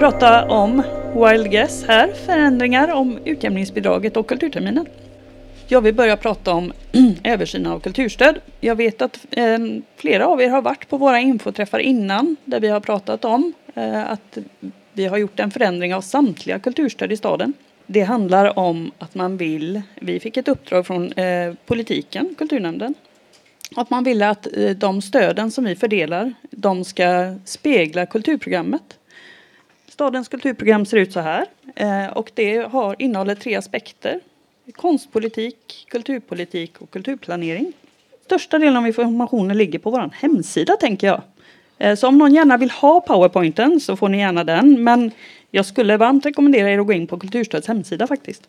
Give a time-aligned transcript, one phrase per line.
[0.00, 0.82] ska prata om
[1.14, 4.86] Wild Guess här, förändringar om utjämningsbidraget och kulturterminen.
[5.68, 6.72] Jag vill börja prata om
[7.24, 8.40] översynen av kulturstöd.
[8.60, 9.58] Jag vet att eh,
[9.96, 14.10] flera av er har varit på våra infoträffar innan där vi har pratat om eh,
[14.10, 14.38] att
[14.92, 17.52] vi har gjort en förändring av samtliga kulturstöd i staden.
[17.86, 22.94] Det handlar om att man vill, vi fick ett uppdrag från eh, politiken, kulturnämnden,
[23.76, 28.96] att man ville att eh, de stöden som vi fördelar, de ska spegla kulturprogrammet.
[29.90, 34.20] Stadens kulturprogram ser ut så här eh, och det har, innehåller tre aspekter.
[34.76, 37.72] Konstpolitik, kulturpolitik och kulturplanering.
[38.24, 41.22] Största delen av informationen ligger på vår hemsida tänker jag.
[41.78, 44.84] Eh, så om någon gärna vill ha powerpointen så får ni gärna den.
[44.84, 45.10] Men
[45.50, 48.42] jag skulle varmt rekommendera er att gå in på Kulturstöds hemsida faktiskt.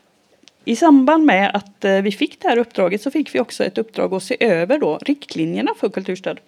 [0.65, 3.77] I samband med att eh, vi fick det här uppdraget så fick vi också ett
[3.77, 6.39] uppdrag att se över då riktlinjerna för kulturstöd.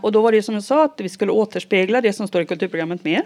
[0.00, 2.46] Och då var det som jag sa att vi skulle återspegla det som står i
[2.46, 3.22] kulturprogrammet mer.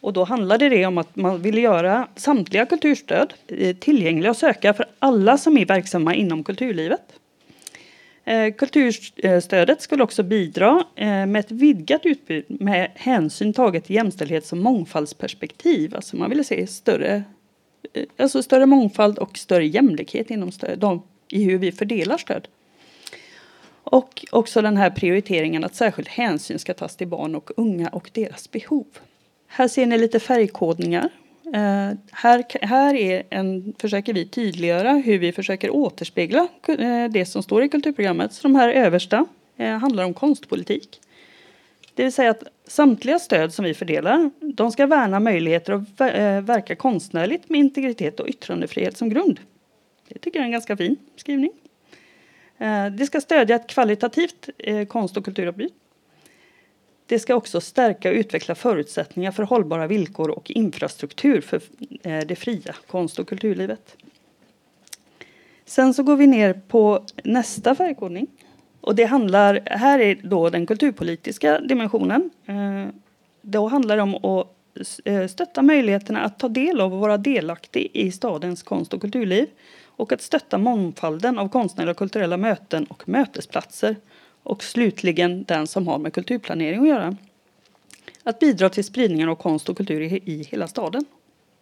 [0.00, 4.74] Och då handlade det om att man ville göra samtliga kulturstöd eh, tillgängliga att söka
[4.74, 7.12] för alla som är verksamma inom kulturlivet.
[8.24, 14.52] Eh, kulturstödet skulle också bidra eh, med ett vidgat utbud med hänsyn taget till jämställdhets
[14.52, 15.96] och mångfaldsperspektiv.
[15.96, 17.24] Alltså man ville se större
[18.16, 22.48] alltså större mångfald och större jämlikhet inom stöd, de, i hur vi fördelar stöd.
[23.84, 28.10] Och också den här prioriteringen att särskild hänsyn ska tas till barn och unga och
[28.12, 28.86] deras behov.
[29.48, 31.08] Här ser ni lite färgkodningar.
[31.54, 37.42] Eh, här här är en, försöker vi tydliggöra hur vi försöker återspegla eh, det som
[37.42, 38.32] står i kulturprogrammet.
[38.32, 41.00] Så de här översta eh, handlar om konstpolitik.
[41.94, 46.40] Det vill säga att samtliga stöd som vi fördelar, de ska värna möjligheter att eh,
[46.40, 49.40] verka konstnärligt med integritet och yttrandefrihet som grund.
[50.08, 51.50] Det tycker jag är en ganska fin skrivning.
[52.58, 55.72] Eh, det ska stödja ett kvalitativt eh, konst och kulturutbud.
[57.08, 61.60] Det ska också stärka och utveckla förutsättningar för hållbara villkor och infrastruktur för
[62.02, 63.96] eh, det fria konst och kulturlivet.
[65.64, 68.26] Sen så går vi ner på nästa färgkodning
[68.80, 72.30] och det handlar, här är då den kulturpolitiska dimensionen.
[72.46, 72.94] Eh,
[73.42, 74.46] då handlar det om att
[75.04, 79.46] eh, stötta möjligheterna att ta del av och vara delaktig i stadens konst och kulturliv
[79.84, 83.96] och att stötta mångfalden av konstnärliga och kulturella möten och mötesplatser
[84.48, 87.16] och slutligen den som har med kulturplanering att göra.
[88.22, 91.04] Att bidra till spridningen av konst och kultur i hela staden.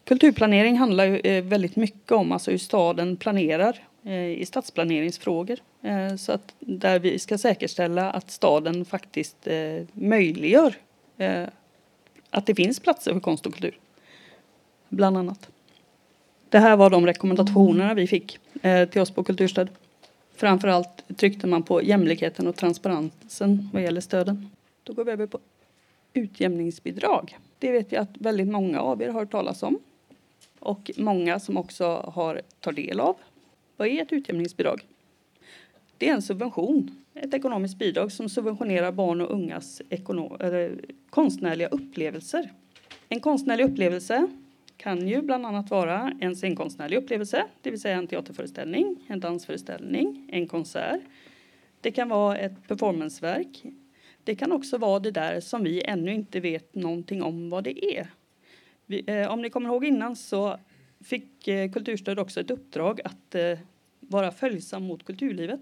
[0.05, 5.59] Kulturplanering handlar ju eh, väldigt mycket om alltså hur staden planerar eh, i stadsplaneringsfrågor.
[5.83, 9.49] Eh, så att där vi ska säkerställa att staden faktiskt
[9.93, 10.75] möjliggör
[12.31, 13.79] att det finns platser för konst och kultur.
[14.89, 15.49] Bland annat.
[16.49, 18.39] Det här var de rekommendationerna vi fick
[18.91, 19.69] till oss på kulturstöd.
[20.37, 24.50] Framförallt tryckte man på jämlikheten och transparensen vad gäller stöden.
[24.83, 25.39] Då går vi över på
[26.12, 27.39] utjämningsbidrag.
[27.59, 29.78] Det vet jag att väldigt många av er har hört talas om.
[30.59, 31.84] Och många som också
[32.15, 33.17] har tagit del av.
[33.77, 34.81] Vad är ett utjämningsbidrag?
[35.99, 39.83] Det är en subvention, ett ekonomiskt bidrag som subventionerar barn och ungas
[41.11, 42.53] konstnärliga upplevelser.
[43.09, 44.28] En konstnärlig upplevelse
[44.76, 50.28] kan ju bland annat vara en scenkonstnärlig upplevelse, det vill säga en teaterföreställning, en dansföreställning,
[50.32, 51.00] en konsert.
[51.81, 53.62] Det kan vara ett performanceverk.
[54.25, 57.84] Det kan också vara det där som vi ännu inte vet någonting om vad det
[57.98, 58.06] är.
[58.87, 60.59] Vi, eh, om ni kommer ihåg innan så
[61.04, 63.58] fick eh, Kulturstöd också ett uppdrag att eh,
[64.00, 65.60] vara följsam mot kulturlivet.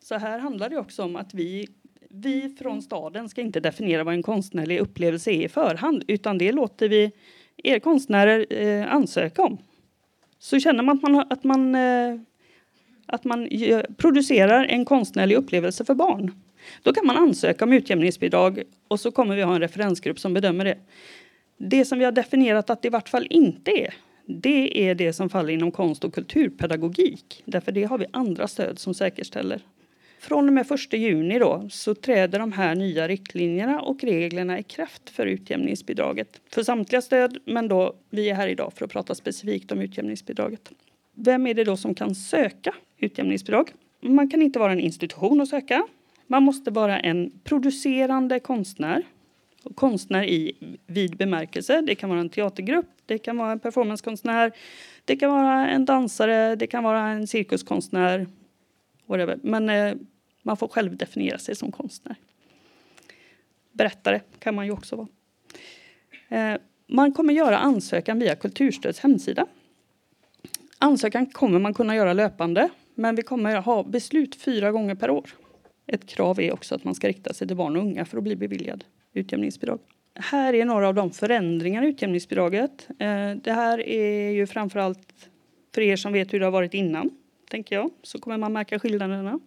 [0.00, 1.68] Så här handlar det också om att vi,
[2.08, 6.52] vi från staden ska inte definiera vad en konstnärlig upplevelse är i förhand utan det
[6.52, 7.12] låter vi
[7.56, 9.58] er konstnärer eh, ansöka om.
[10.38, 12.20] Så känner man att man, att man, eh,
[13.06, 13.48] att man
[13.96, 16.32] producerar en konstnärlig upplevelse för barn
[16.82, 20.64] då kan man ansöka om utjämningsbidrag och så kommer vi ha en referensgrupp som bedömer
[20.64, 20.78] det.
[21.56, 23.94] Det som vi har definierat att det i vart fall inte är
[24.26, 27.42] det är det som faller inom konst och kulturpedagogik.
[27.44, 29.60] Därför det har vi andra stöd som säkerställer.
[30.18, 34.62] Från och med 1 juni då, så träder de här nya riktlinjerna och reglerna i
[34.62, 36.40] kraft för utjämningsbidraget.
[36.50, 40.72] För samtliga stöd, men då, vi är här idag för att prata specifikt om utjämningsbidraget.
[41.14, 43.70] Vem är det då som kan söka utjämningsbidrag?
[44.00, 45.86] Man kan inte vara en institution och söka.
[46.26, 49.02] Man måste vara en producerande konstnär.
[49.74, 50.52] Konstnär i
[50.86, 51.80] vid bemärkelse.
[51.80, 54.52] Det kan vara en teatergrupp, det kan vara en performancekonstnär,
[55.04, 58.26] det kan vara en dansare, det kan vara en cirkuskonstnär.
[59.06, 59.38] Whatever.
[59.42, 59.94] Men eh,
[60.42, 62.16] man får själv definiera sig som konstnär.
[63.72, 65.08] Berättare kan man ju också vara.
[66.28, 69.46] Eh, man kommer göra ansökan via Kulturstöds hemsida.
[70.78, 75.30] Ansökan kommer man kunna göra löpande, men vi kommer ha beslut fyra gånger per år.
[75.86, 78.24] Ett krav är också att man ska rikta sig till barn och unga för att
[78.24, 79.78] bli beviljad utjämningsbidrag.
[80.14, 82.88] här är några av de förändringar i utjämningsbidraget.
[82.98, 85.28] Eh, det här är ju framförallt
[85.74, 87.10] för er som vet hur det har varit innan,
[87.54, 89.40] tänker jag, så kommer man märka skillnaderna.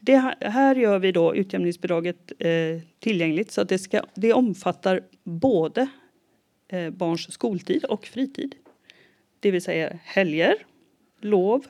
[0.00, 5.88] Det här gör vi då utjämningsbidraget eh, tillgängligt så att det, ska, det omfattar både
[6.68, 8.54] eh, barns skoltid och fritid.
[9.40, 10.54] Det vill säga helger,
[11.20, 11.66] lov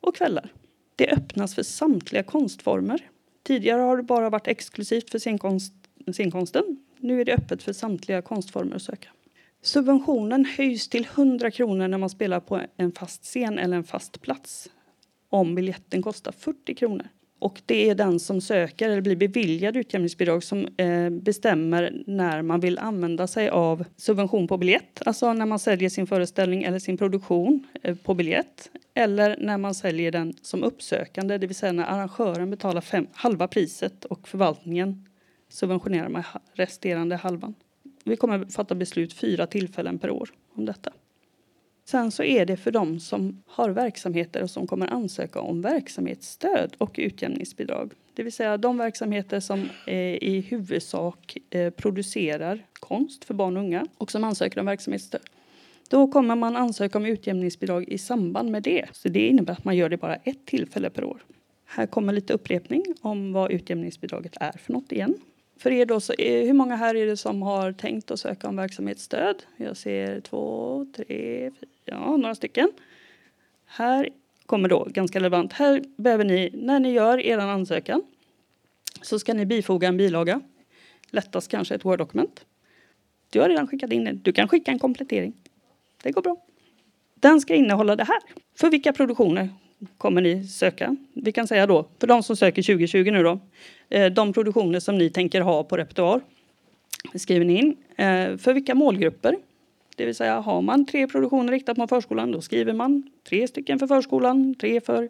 [0.00, 0.52] och kvällar.
[0.96, 3.00] Det öppnas för samtliga konstformer.
[3.42, 5.72] Tidigare har det bara varit exklusivt för scenkonst,
[6.12, 6.84] scenkonsten.
[6.98, 9.08] Nu är det öppet för samtliga konstformer att söka.
[9.62, 14.20] Subventionen höjs till 100 kronor när man spelar på en fast scen eller en fast
[14.20, 14.70] plats
[15.34, 17.08] om biljetten kostar 40 kronor.
[17.38, 22.60] Och det är den som söker eller blir beviljad utjämningsbidrag som eh, bestämmer när man
[22.60, 26.96] vill använda sig av subvention på biljett, alltså när man säljer sin föreställning eller sin
[26.96, 31.84] produktion eh, på biljett, eller när man säljer den som uppsökande, det vill säga när
[31.84, 35.06] arrangören betalar fem, halva priset och förvaltningen
[35.48, 37.54] subventionerar med resterande halvan.
[38.04, 40.92] Vi kommer fatta beslut fyra tillfällen per år om detta.
[41.84, 46.74] Sen så är det för dem som har verksamheter och som kommer ansöka om verksamhetsstöd
[46.78, 47.92] och utjämningsbidrag.
[48.14, 53.62] Det vill säga de verksamheter som eh, i huvudsak eh, producerar konst för barn och
[53.62, 55.20] unga och som ansöker om verksamhetsstöd.
[55.88, 58.84] Då kommer man ansöka om utjämningsbidrag i samband med det.
[58.92, 61.24] Så det innebär att man gör det bara ett tillfälle per år.
[61.64, 65.14] Här kommer lite upprepning om vad utjämningsbidraget är för något igen.
[65.56, 68.48] För er då, så är, hur många här är det som har tänkt att söka
[68.48, 69.42] om verksamhetsstöd?
[69.56, 72.72] Jag ser två, tre, fyra, ja, några stycken.
[73.66, 74.08] Här
[74.46, 75.52] kommer då ganska relevant.
[75.52, 78.02] Här behöver ni, när ni gör er ansökan,
[79.02, 80.40] så ska ni bifoga en bilaga.
[81.10, 82.44] Lättast kanske ett Word-dokument.
[83.30, 85.32] Du har redan skickat in den, Du kan skicka en komplettering.
[86.02, 86.36] Det går bra.
[87.14, 88.18] Den ska innehålla det här.
[88.54, 89.48] För vilka produktioner
[89.98, 90.96] kommer ni söka?
[91.12, 93.38] Vi kan säga då, för de som söker 2020 nu då,
[93.88, 96.20] eh, de produktioner som ni tänker ha på repertoar
[97.14, 97.76] skriver ni in.
[97.96, 99.36] Eh, för vilka målgrupper?
[99.96, 103.78] Det vill säga har man tre produktioner riktat mot förskolan då skriver man tre stycken
[103.78, 105.08] för förskolan, tre för,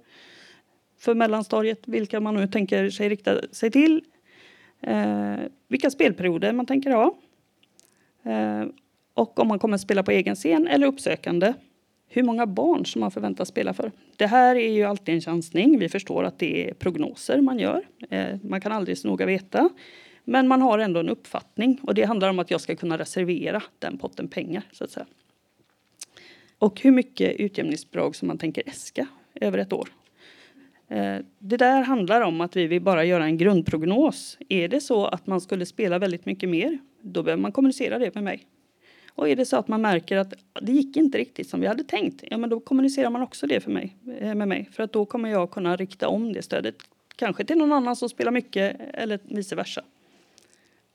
[0.98, 4.04] för mellanstadiet, vilka man nu tänker sig rikta sig till.
[4.80, 5.36] Eh,
[5.68, 7.14] vilka spelperioder man tänker ha.
[9.14, 11.54] Och om man kommer spela på egen scen eller uppsökande.
[12.14, 13.92] Hur många barn som man förväntas spela för.
[14.16, 15.78] Det här är ju alltid en chansning.
[15.78, 17.82] Vi förstår att det är prognoser man gör.
[18.10, 19.68] Eh, man kan aldrig så noga veta.
[20.24, 23.62] Men man har ändå en uppfattning och det handlar om att jag ska kunna reservera
[23.78, 25.06] den potten pengar så att säga.
[26.58, 29.88] Och hur mycket utjämningsbidrag som man tänker äska över ett år.
[30.88, 34.38] Eh, det där handlar om att vi vill bara göra en grundprognos.
[34.48, 38.14] Är det så att man skulle spela väldigt mycket mer, då behöver man kommunicera det
[38.14, 38.46] med mig.
[39.14, 41.84] Och är det så att man märker att det gick inte riktigt som vi hade
[41.84, 44.68] tänkt, ja men då kommunicerar man också det för mig, eh, med mig.
[44.72, 46.74] För att då kommer jag kunna rikta om det stödet.
[47.16, 49.84] Kanske till någon annan som spelar mycket eller vice versa.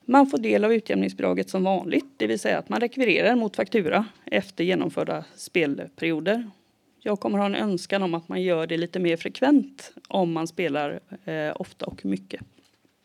[0.04, 4.06] Man får del av utjämningsbidraget som vanligt, det vill säga att man rekvirerar mot faktura
[4.24, 6.50] efter genomförda spelperioder.
[6.98, 10.46] Jag kommer ha en önskan om att man gör det lite mer frekvent om man
[10.46, 12.40] spelar eh, ofta och mycket.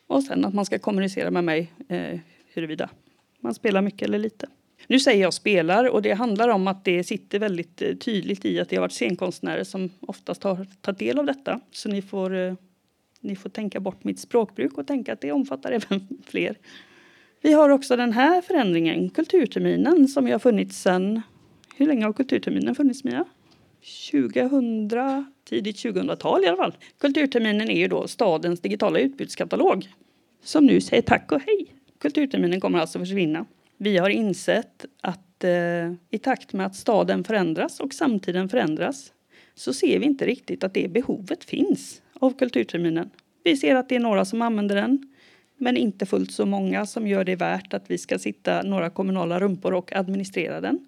[0.08, 2.20] Och sen att man ska kommunicera med mig eh,
[2.54, 2.90] huruvida
[3.40, 4.48] man spelar mycket eller lite.
[4.88, 8.60] Nu säger jag spelar och det handlar om att det sitter väldigt eh, tydligt i
[8.60, 11.60] att det har varit scenkonstnärer som oftast har tagit del av detta.
[11.72, 12.54] Så ni får, eh,
[13.22, 16.56] ni får tänka bort mitt språkbruk och tänka att det omfattar även fler.
[17.42, 21.22] Vi har också den här förändringen, kulturterminen, som har funnits sedan...
[21.78, 23.26] Hur länge har kulturterminen funnits, Mia?
[24.12, 24.90] 2000,
[25.44, 26.74] tidigt 2000-tal i alla fall.
[26.98, 29.88] Kulturterminen är ju då stadens digitala utbudskatalog
[30.44, 31.76] som nu säger tack och hej.
[32.00, 33.46] Kulturterminen kommer alltså försvinna.
[33.78, 39.14] Vi har insett att eh, i takt med att staden förändras och samtiden förändras
[39.56, 43.10] så ser vi inte riktigt att det behovet finns av kulturterminen.
[43.44, 45.14] Vi ser att det är några som använder den
[45.58, 49.40] men inte fullt så många som gör det värt att vi ska sitta några kommunala
[49.40, 50.88] rumpor och administrera den.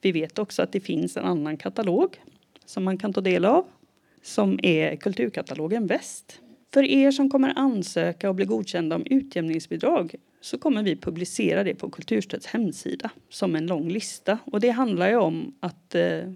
[0.00, 2.16] Vi vet också att det finns en annan katalog
[2.64, 3.64] som man kan ta del av
[4.22, 6.40] som är Kulturkatalogen Väst.
[6.74, 11.74] För er som kommer ansöka och bli godkända om utjämningsbidrag så kommer vi publicera det
[11.74, 14.38] på Kulturstöds hemsida som en lång lista.
[14.44, 16.30] Och det handlar ju om att eh,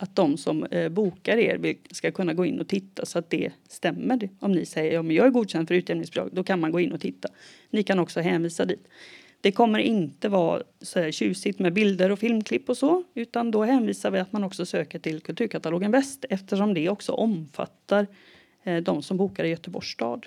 [0.00, 3.52] att de som eh, bokar er ska kunna gå in och titta så att det
[3.68, 4.28] stämmer.
[4.40, 6.92] Om ni säger att ja, jag är godkänd för utjämningsbidrag, då kan man gå in
[6.92, 7.28] och titta.
[7.70, 8.88] Ni kan också hänvisa dit.
[9.40, 13.64] Det kommer inte vara så här tjusigt med bilder och filmklipp och så, utan då
[13.64, 18.06] hänvisar vi att man också söker till Kulturkatalogen Väst eftersom det också omfattar
[18.62, 20.26] eh, de som bokar i Göteborgs stad.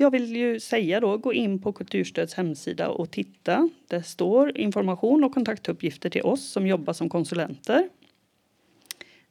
[0.00, 3.70] Jag vill ju säga då, gå in på Kulturstöds hemsida och titta.
[3.86, 7.88] Där står information och kontaktuppgifter till oss som jobbar som konsulenter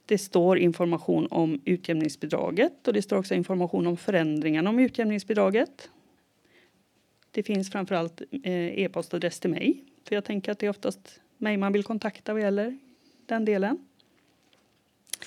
[0.07, 5.89] det står information om utjämningsbidraget och det står också information om förändringarna om utjämningsbidraget.
[7.31, 9.83] Det finns framförallt eh, e-postadress till mig.
[10.07, 12.77] För jag tänker att det är oftast mig man vill kontakta vad gäller
[13.25, 13.77] den delen.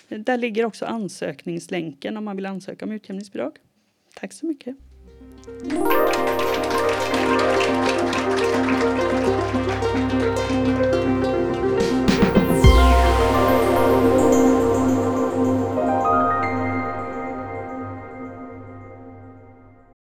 [0.09, 3.53] Där ligger också ansökningslänken om man vill ansöka om utjämningsbidrag.
[4.15, 4.77] Tack så mycket.
[5.47, 6.20] Música